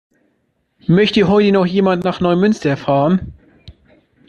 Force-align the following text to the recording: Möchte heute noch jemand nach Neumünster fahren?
Möchte 0.87 1.27
heute 1.27 1.51
noch 1.51 1.67
jemand 1.67 2.03
nach 2.03 2.21
Neumünster 2.21 2.75
fahren? 2.75 3.33